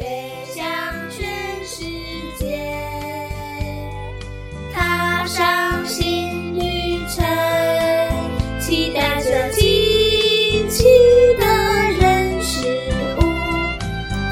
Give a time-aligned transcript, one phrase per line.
[0.00, 0.64] 飞向
[1.10, 1.28] 全
[1.62, 1.84] 世
[2.38, 2.58] 界，
[4.72, 7.22] 踏上新旅程，
[8.58, 10.84] 期待着惊奇
[11.38, 11.44] 的
[12.00, 12.66] 人事
[13.18, 13.20] 物，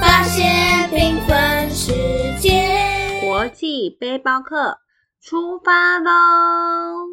[0.01, 1.93] 发现缤纷世
[2.41, 3.21] 界。
[3.21, 4.79] 国际背包客
[5.21, 6.13] 出发喽！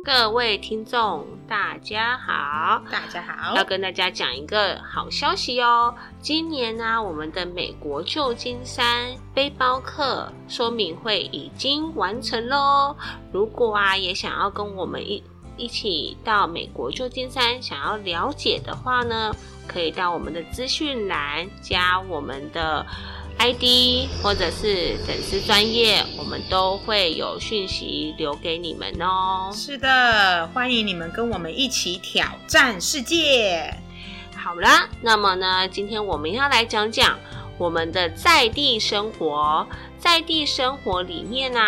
[0.05, 2.79] 各位听众，大家好。
[2.91, 5.93] 大家好要，跟大家讲一个好消息哦！
[6.19, 12.95] 今年呢、我们的美国旧金山背包客说明会已经完成喽。
[13.33, 15.23] 如果啊也想要跟我们一
[15.57, 19.33] 一起到美国旧金山，想要了解的话呢，
[19.67, 22.85] 可以到我们的资讯栏加我们的
[23.37, 29.51] ID 或者是粉丝专业，我们都会有讯息留给你们哦。
[29.53, 33.71] 是的，欢迎你们跟我们一起挑战世界。
[34.35, 37.19] 好啦，那么呢，今天我们要来讲讲
[37.57, 39.67] 我们的在地生活。
[40.05, 41.59] 在地生活里面呢、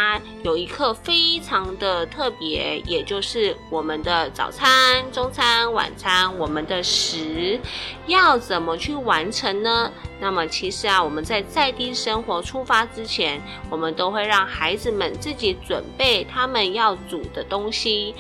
[0.44, 7.60] 有一课非常的特别，也就是我们的早餐、中餐、晚餐，我们的食
[8.06, 9.92] 要怎么去完成呢？
[10.20, 18.14] 那么其实啊，我们在在地生活出发之前，我们都会让孩子们自己准备他们要煮的东西，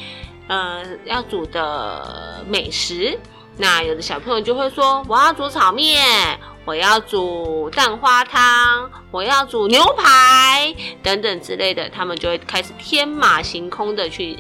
[0.47, 3.19] 呃，要煮的美食。
[3.59, 14.37] 那有的小朋友就会说：“我要煮炒面，我要煮蛋花汤，我要煮牛排等等之类的。”他们就会开始天马行空的去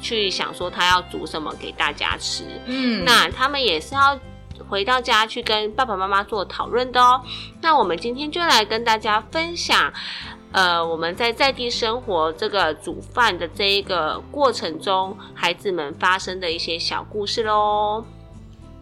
[0.00, 2.44] 去想说他要煮什么给大家吃。
[2.64, 4.18] 嗯，那他们也是要
[4.66, 7.20] 回到家去跟爸爸妈妈做讨论的哦。
[7.60, 9.92] 那我们今天就来跟大家分享，
[10.52, 18.02] 呃，我们在在地生活这个煮饭的这一个过程中，孩子们发生的一些小故事喽。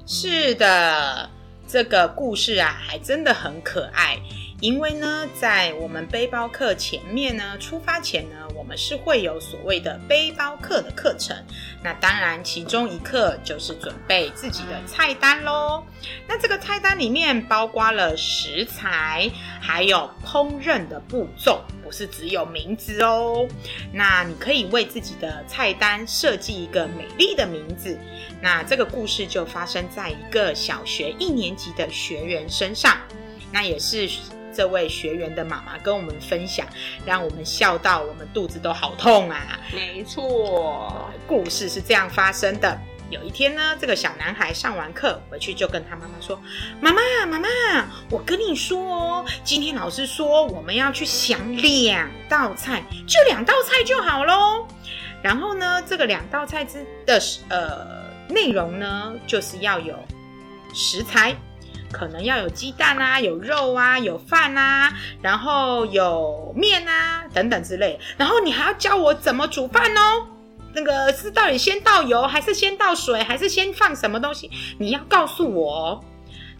[0.06, 1.30] 是的，
[1.66, 4.18] 这个故事啊，还真的很可爱。
[4.60, 11.36] 因为呢，在我们背包客前面呢，出发前呢，我们是会有所谓的背包客的课程。
[11.82, 15.82] 那当然，其中一课就是准备自己的菜单喽。
[16.28, 19.28] 那这个菜单里面包括了食材，
[19.60, 23.46] 还有烹饪的步骤，不是只有名字哦。
[23.92, 27.98] 那你可以为自己的菜单设计一个美丽的名字。
[28.40, 32.96] 那这个故事就发生在一个小学一年级的学员身上，
[33.52, 34.08] 那也是
[34.54, 36.66] 这位学员的妈妈跟我们分享，
[37.06, 39.58] 让我们笑到我们肚子都好痛啊！
[39.72, 42.78] 没错，故事是这样发生的。
[43.12, 46.40] 有一天呢，这个小男孩上完课回去就跟他妈妈说
[46.80, 47.48] ：“妈妈，妈妈，
[48.10, 54.66] 我跟你说哦，今天老师说我们要去想两道菜，就两道菜就好喽。
[55.20, 57.86] 然后呢，这个两道菜之的呃
[58.30, 59.94] 内容呢，就是要有
[60.74, 61.36] 食材，
[61.92, 64.90] 可能要有鸡蛋啊，有肉啊，有饭啊，
[65.20, 68.00] 然后有面啊等等之类。
[68.16, 70.26] 然后你还要教我怎么煮饭哦。
[70.74, 74.50] 那个是到底先倒油，还是先倒水，还是先放什么东西？
[74.78, 76.04] 你要告诉我哦。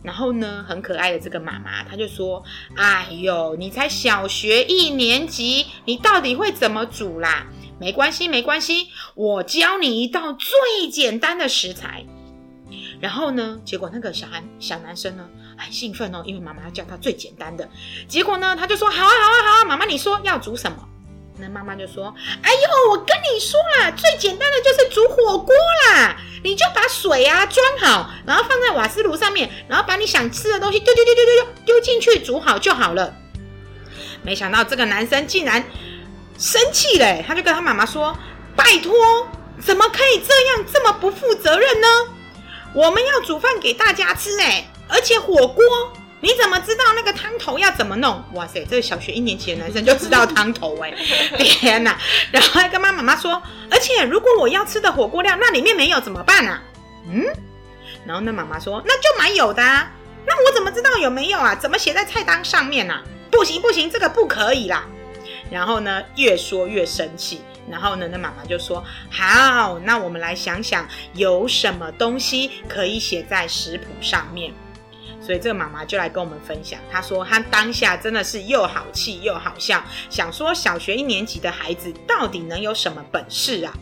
[0.03, 2.43] 然后呢，很可爱的这个妈妈，她就说
[2.77, 7.47] ：“哎呦，你才小学一年级，你到底会怎么煮啦？
[7.79, 12.05] 没关系，没关系，我教你一道最简单的食材。”
[13.01, 15.25] 然后呢，结果那个小孩小男生呢
[15.57, 17.69] 很兴奋哦，因为妈妈要教他最简单的。
[18.09, 20.77] 结果呢，他就说：“好啊，好啊，好啊，妈妈你说要煮什么？”
[21.39, 25.55] 那妈妈就说：“哎呦，我跟你说啦，最简单的就是煮火锅
[25.87, 33.15] 啦，你就把水啊装好，然后放在瓦斯炉上面，然后把你想吃的东西丢丢丢丢丢丢丢进去煮好就好了。”
[34.23, 35.65] 没想到这个男生竟然
[36.39, 38.17] 生气嘞，他就跟他妈妈说
[38.55, 38.93] ：“拜托，
[39.65, 41.89] 怎么可以这样这么不负责任呢？
[42.75, 45.65] 我们要煮饭给大家吃哎，而且火锅。”
[46.23, 48.25] 你怎么知道那个汤头要怎么弄？
[48.35, 50.95] 哇塞，这个小学一年级的男生就知道汤头哎、
[51.37, 51.99] 天哪！
[52.31, 56.63] 然后还跟妈妈妈说，而且如果我要吃的火锅料那里面没有怎么办啊？
[57.11, 57.27] 嗯，
[58.07, 59.91] 然后那妈妈说，那就买有的啊。
[60.25, 61.57] 那我怎么知道有没有啊？
[61.57, 63.03] 怎么写在菜单上面啊？
[63.29, 64.87] 不行不行，这个不可以啦。
[65.51, 67.41] 然后呢，越说越生气。
[67.69, 74.53] 然后呢，那妈妈就说：“好，那我们来想想有什么东西可以写在食谱上面。”
[75.25, 83.73] 所以这个妈妈就来跟我们分享，她说她当下真的是又好气又好笑，想说小学一年级的孩子到底能有什么本事啊？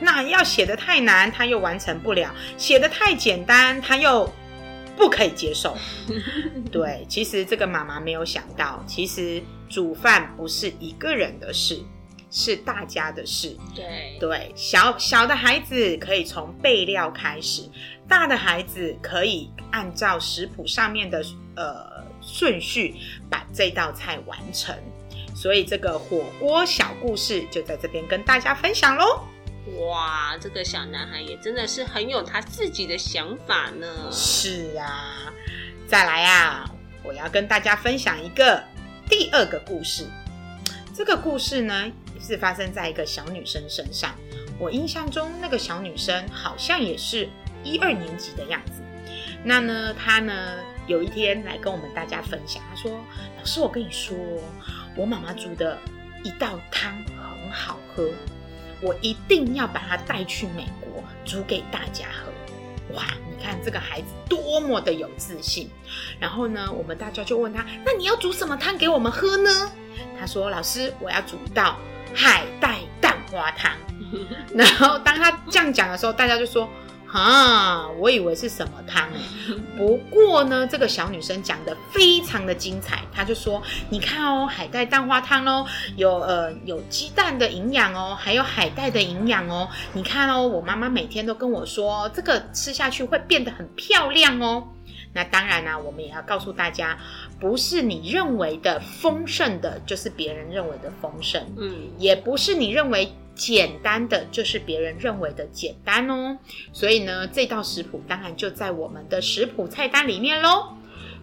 [0.00, 4.30] 那要写的太难，他又完成不了；写的太简单，他又
[4.96, 5.76] 不可以接受。
[6.70, 11.80] 对，其实这个妈妈没有想到，其实煮饭不是一个人的事，
[12.36, 13.56] 是大家的事。
[13.76, 17.62] 对对，小小的孩子可以从备料开始，
[18.08, 22.96] 大的孩子可以按照食谱上面的呃顺序
[23.30, 24.76] 把这道菜完成。
[25.32, 29.22] 所以这个火锅小故事就在这边跟大家分享喽。
[29.78, 33.86] 哇，这个小男孩也真的是很有他自己的想法呢。
[34.10, 35.32] 是啊，
[35.86, 36.68] 再来啊，
[37.04, 38.60] 我要跟大家分享一个
[39.08, 40.04] 第二个故事。
[40.94, 41.90] 这个故事呢，
[42.24, 44.14] 是发生在一个小女生身上。
[44.58, 47.28] 我印象中，那个小女生好像也是
[47.62, 48.82] 一二年级的样子。
[49.44, 50.56] 那呢，她呢
[50.86, 52.90] 有一天来跟我们大家分享，她说
[53.38, 54.16] ：“老师，我跟你说，
[54.96, 55.78] 我妈妈煮的
[56.22, 58.10] 一道汤很好喝，
[58.80, 62.32] 我一定要把它带去美国煮给大家喝。”
[62.94, 65.68] 哇，你看这个孩子多么的有自信。
[66.20, 69.72] 然后呢，我们大家就问他：“那你要煮什么汤给我们喝呢？”
[70.20, 71.78] 他说：“老师，我要煮一道
[72.14, 73.72] 海带蛋花汤。
[74.54, 76.68] ”然后当他这样讲的时候，大家就说
[77.10, 79.18] ：“啊，我以为是什么汤哎。
[79.76, 85.66] ”不过呢，这个小女生讲的非常的精彩，她就说：“你看哦，海带蛋花汤哦，
[85.96, 89.68] 有呃有鸡蛋的营养哦，还有海带的营养哦。
[89.92, 94.68] 你看哦，我妈妈每天都跟我说，这个吃下去会变得很漂亮哦。”
[95.14, 96.98] 那当然啦，我们也要告诉大家，
[97.38, 106.36] 不是你认为的丰盛的，就是别人认为的丰盛，嗯，也不是你认为简单的，就是别人认为的简单哦。
[106.72, 110.74] 所以呢，这道食谱当然就在我们的食谱菜单里面喽。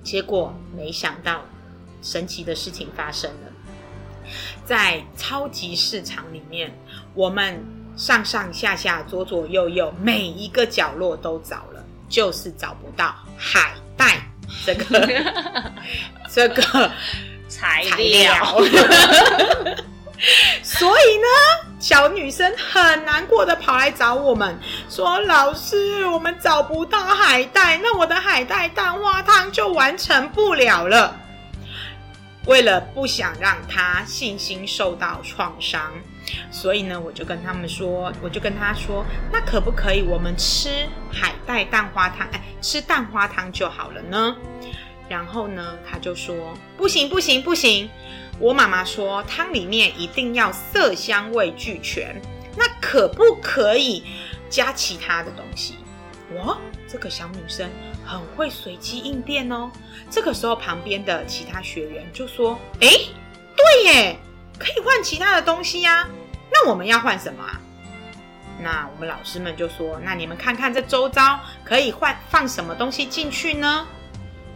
[0.02, 1.42] 结果没想到，
[2.02, 3.52] 神奇的事情发生了，
[4.66, 6.74] 在超级市场里面，
[7.14, 7.64] 我们
[7.96, 14.18] 上上下下、左左右右每一个角落都找了，就是找不到海带
[14.66, 15.08] 这个
[16.34, 16.92] 这个
[17.48, 18.62] 材料。
[20.62, 21.26] 所以呢，
[21.80, 24.56] 小女生很难过的跑来找我们，
[24.88, 31.16] 说：“老师，我们找不到海带，那我的海带蛋花汤就完成不了了。”
[32.46, 35.92] 为了不想让她信心受到创伤，
[36.52, 42.28] 所以呢，我就跟他们说，我就跟他说：“那可不可以我们吃海带蛋花汤？
[42.32, 44.36] 哎，吃蛋花汤就好了呢？”
[45.10, 46.36] 然后呢，他就说
[46.78, 47.90] ：“不行，不行，不行！
[48.40, 52.22] 我妈妈说汤里面一定要色香味俱全，
[52.58, 54.04] 那可不可以
[54.50, 55.76] 加其他的东西？”
[56.38, 56.58] 哇，
[56.88, 57.70] 这个小女生
[58.06, 59.70] 很会随机应变哦。
[60.10, 62.88] 这个时候，旁边的其他学员就说：“哎，
[63.54, 64.18] 对耶，
[64.58, 66.08] 可以换其他的东西呀。
[66.64, 67.60] 那我们要换什么啊？”
[68.62, 73.88] 那我们老师们就说：“那你们看看这周遭可以换放什么东西进去呢？”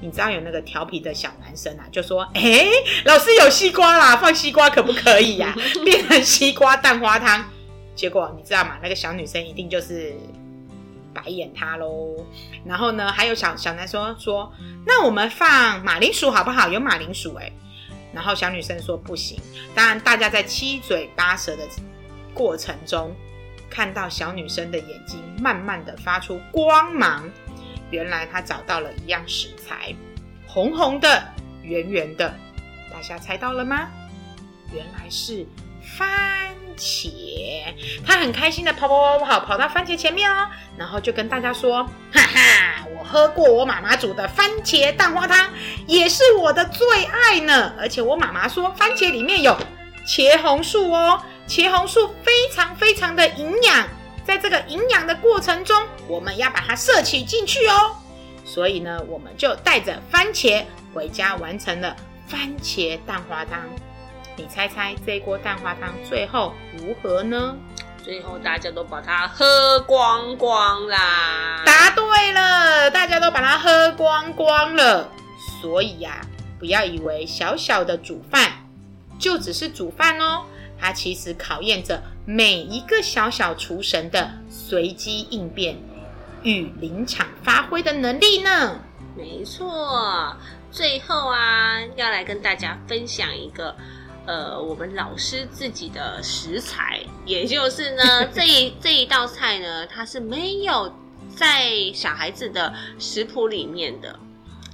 [0.02, 2.68] 你知道有那个调皮的小男生啊，就说：“哎，
[3.06, 7.44] 老师有西瓜啦，放西瓜可不可以呀、 变成西瓜蛋花汤。”
[7.96, 8.78] 结果你知道吗？
[8.84, 10.14] 那个小女生一定就是
[11.14, 12.14] 白眼他喽。
[12.66, 14.54] 然后呢，还有小小男生说
[14.86, 16.68] ：“那我们放马铃薯好不好？
[16.68, 17.52] 有马铃薯哎。”
[18.14, 19.40] 然后小女生说：“不行。”
[19.74, 21.66] 当然，大家在七嘴八舌的
[22.36, 23.16] 过程中，
[23.70, 27.28] 看到小女生的眼睛慢慢的发出光芒。
[27.90, 29.96] 原来她找到了一样食材，
[30.46, 31.24] 红红的、
[31.64, 32.32] 圆圆的，
[32.92, 33.90] 大家猜到了吗？
[34.74, 35.46] 原来是
[35.98, 37.10] 番茄。
[38.06, 40.48] 她很开心的跑跑跑跑跑到番茄前面哦，
[40.78, 45.50] 然后就跟大家说：“哈哈，我喝过我妈妈煮的番茄蛋花汤，
[45.88, 47.74] 也是我的最爱呢。
[47.80, 49.56] 而且我妈妈说，番茄里面有
[50.06, 53.88] 茄红素哦，茄红素非常非常的营养。”
[54.26, 57.96] 在这个营养的过程中，我们要把它摄取进去哦。
[58.44, 61.96] 所以呢，我们就带着番茄回家，完成了
[62.28, 63.62] 番茄蛋花汤。
[64.36, 67.56] 你猜猜这一锅蛋花汤最后如何呢？
[68.04, 71.62] 最后大家都把它喝光光啦！
[71.66, 75.10] 答对了，大家都把它喝光光了。
[75.62, 76.20] 所以呀、
[76.60, 78.52] 不要以为小小的煮饭
[79.18, 80.44] 就只是煮饭哦，
[80.86, 85.76] 它其实考验着每一个小小厨神的随机应变
[86.44, 88.80] 与临场发挥的能力呢。
[89.18, 90.38] 没错，
[90.70, 93.76] 最后啊，要来跟大家分享一个，
[94.28, 100.94] 呃，我们老师自己的食材，也就是呢， 这一这一道菜呢，它是没有
[101.36, 104.20] 在小孩子的食谱里面的。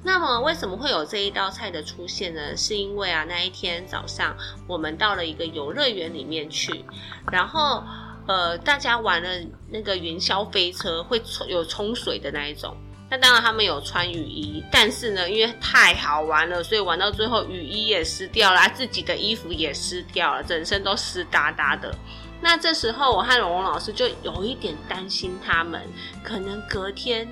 [0.03, 2.57] 那么为什么会有这一道菜的出现呢？
[2.57, 4.35] 是因为啊，那一天早上
[4.67, 6.83] 我们到了一个游乐园里面去，
[7.31, 7.83] 然后
[8.27, 9.29] 呃，大家玩了
[9.69, 12.75] 那个云霄飞车，会有冲水的那一种。
[13.09, 21.93] 那当然他们有穿雨衣，但是呢，因为太好玩了，所以玩到最后雨衣也湿掉了，自己的衣服也湿掉了，整身都湿哒哒的。
[22.41, 25.81] 那这时候我和龙龙老师就有一点担心他们，
[26.23, 27.27] 可能隔天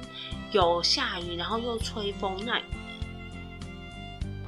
[0.51, 2.59] 有下雨，然后又吹风，那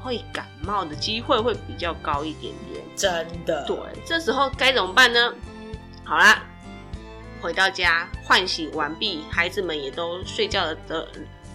[0.01, 2.83] 会感冒的机会会比较高一点点。
[2.95, 5.33] 真的，对，这时候该怎么办呢？
[6.03, 6.43] 好啦，
[7.41, 11.07] 回到家换洗完毕，孩子们也都睡觉了的。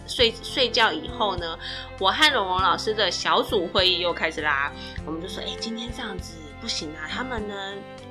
[0.09, 1.59] 睡睡觉以后呢，
[1.99, 4.71] 我和龙龙老师的小组会议又开始啦。
[5.05, 7.55] 我们就说，哎、今天这样子不行啊，他们呢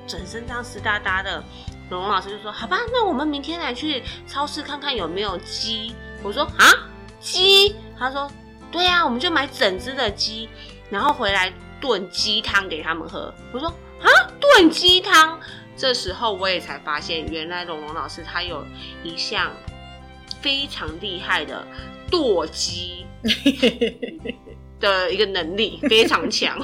[0.06, 1.42] 整身这样湿哒哒的。
[1.88, 5.94] 龙龙老师就说，好吧，那我们明天来去超市看看有没有鸡。
[6.26, 6.90] 我说啊，
[7.20, 7.76] 鸡？
[7.96, 8.28] 他说，
[8.72, 10.48] 对啊，我们就买整只的鸡，
[10.90, 13.32] 然后回来炖鸡汤给他们喝。
[13.52, 14.08] 我说啊，
[14.40, 15.38] 炖鸡汤。
[15.76, 18.64] 这时候我也才发现，原来龙龙老师他有
[19.04, 19.52] 一项
[20.40, 21.64] 非常厉害的
[22.10, 23.06] 剁鸡
[24.80, 26.56] 的一个能力，非常强。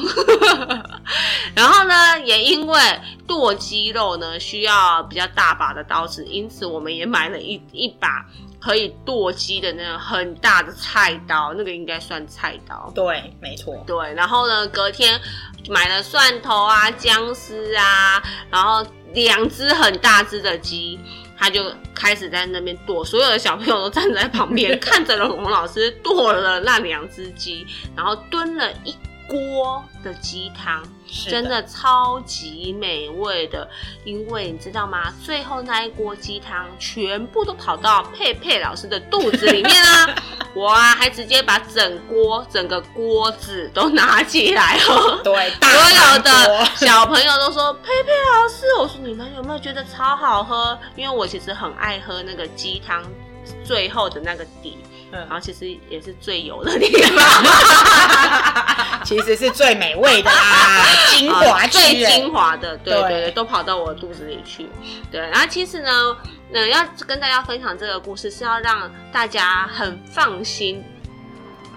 [1.54, 2.80] 然后呢，也因为
[3.26, 8.24] 剁鸡肉呢需要比较大把的刀子，因此我们也买了一一把
[8.60, 12.90] 可以剁鸡的那种很大的菜刀，那个应该算菜刀。
[12.94, 15.20] 对，没错，对，然后呢，隔天
[15.68, 20.98] 买了蒜头啊、姜丝啊，然后两只很大只的鸡，
[21.42, 21.60] 他就
[21.92, 28.96] 开始在那边剁，所有的小朋友都站在旁边 看着龙龙老师剁了那两只鸡，然后蹲了一
[29.28, 30.82] 锅的鸡汤。
[31.28, 33.68] 真的超级美味的，
[34.02, 35.12] 因为你知道吗？
[35.22, 40.08] 最后那一锅鸡汤全部都跑到佩佩老师的肚子里面啊！
[40.56, 45.20] 我啊，还直接把整锅、整个锅子都拿起来哦。
[45.22, 50.78] 对，所有的小朋友都说：“佩佩老师，我说你们有没有觉得超好喝？
[50.96, 53.04] 因为我其实很爱喝那个鸡汤
[53.62, 54.78] 最后的那个底，
[55.12, 57.12] 嗯然后其实也是最油的地方。”
[59.06, 60.84] 其实是最美味的啊，
[61.16, 64.68] 精华啊最精华的，对对对对，都跑到我的肚子里去。
[65.10, 66.16] 对，然后其实呢，
[66.52, 70.84] 呃，要跟大家分享这个故事，是要让大家很放心。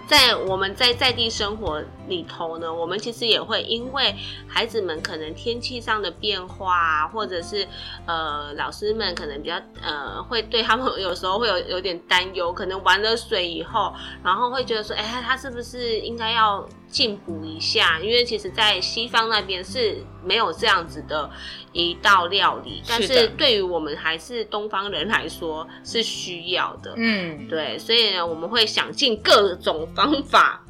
[0.08, 4.16] 在我们在在地生活里头呢，我们其实也会因为
[4.48, 7.68] 孩子们可能天气上的变化啊，或者是
[8.06, 13.94] 呃老师们可能比较呃会对他们有时候会有有点担忧，可能玩了水以后，
[14.24, 18.00] 然后会觉得说，哎，他是不是应该要进补一下？
[18.00, 21.30] 因为其实，在西方那边是没有这样子的
[21.72, 26.94] 一道料理，但是对于我们还是东方人来说是需要的。
[26.96, 30.65] 嗯，对，所以呢，我们会想尽各种方法，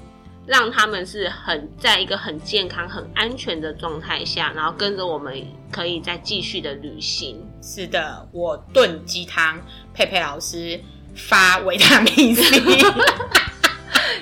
[0.46, 5.34] 让他们是很在一个很健康、很安全的状态下，然后跟着我们
[5.72, 7.44] 可以再继续的旅行。
[7.62, 9.60] 是的，我炖鸡汤，
[9.94, 10.80] 佩佩老师
[11.16, 12.60] 发维他命 C，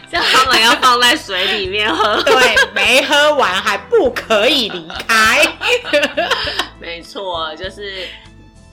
[0.09, 2.21] 他们要放在水里面喝。
[2.23, 5.45] 对，没喝完还不可以离开。
[6.79, 8.07] 没错，就是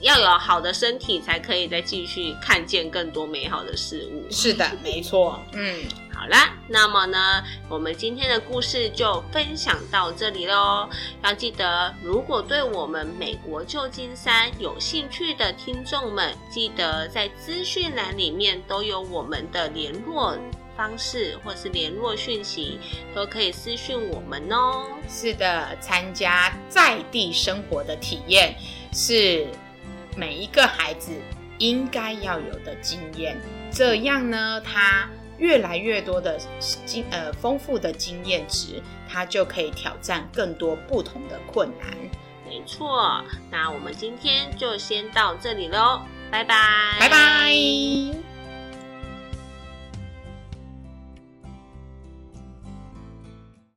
[0.01, 4.29] 要有好的身体，才可以再继续看见更多美好的事物。
[4.31, 10.89] 是的，没错，嗯，好啦，那么呢，我们今天的故事就分享到这里喽。
[11.23, 20.37] 要记得，如果对我们美国旧金山有兴趣的听众们，记得在资讯栏里面都有我们的联络
[20.75, 22.79] 方式或是联络讯息，
[23.13, 24.87] 都可以私讯我们哦。
[25.07, 28.55] 是的，参加在地生活的体验
[28.93, 29.47] 是
[30.15, 31.11] 每一个孩子
[31.57, 33.37] 应该要有的经验。
[33.71, 36.39] 这样呢，他越来越多的
[36.85, 41.89] 经呃丰富的经验值，他就可以挑战更多不同的困难。
[42.45, 48.30] 没错，那我们今天就先到这里喽，拜拜，拜拜。